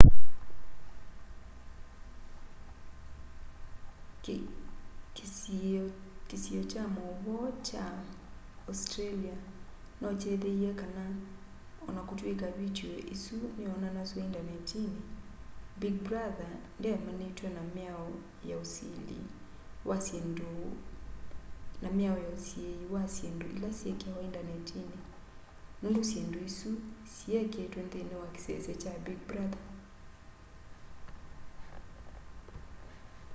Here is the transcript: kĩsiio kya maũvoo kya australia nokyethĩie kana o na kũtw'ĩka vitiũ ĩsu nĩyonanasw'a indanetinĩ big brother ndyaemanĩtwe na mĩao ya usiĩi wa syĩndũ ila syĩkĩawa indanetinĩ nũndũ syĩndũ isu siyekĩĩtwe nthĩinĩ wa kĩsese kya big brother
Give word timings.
kĩsiio 6.27 6.63
kya 6.69 6.83
maũvoo 6.95 7.49
kya 7.67 7.85
australia 8.69 9.37
nokyethĩie 10.01 10.71
kana 10.81 11.05
o 11.87 11.91
na 11.95 12.01
kũtw'ĩka 12.07 12.47
vitiũ 12.59 12.87
ĩsu 13.13 13.35
nĩyonanasw'a 13.57 14.19
indanetinĩ 14.27 14.99
big 15.81 15.95
brother 16.07 16.51
ndyaemanĩtwe 16.79 17.47
na 17.57 17.61
mĩao 17.75 18.07
ya 18.49 18.55
usiĩi 18.63 19.19
wa 22.89 23.05
syĩndũ 23.15 23.47
ila 23.55 23.69
syĩkĩawa 23.79 24.19
indanetinĩ 24.27 24.97
nũndũ 25.81 26.01
syĩndũ 26.09 26.37
isu 26.49 26.71
siyekĩĩtwe 27.13 27.79
nthĩinĩ 27.87 28.15
wa 28.23 28.27
kĩsese 28.35 28.73
kya 28.81 28.93
big 29.05 29.19
brother 29.29 29.65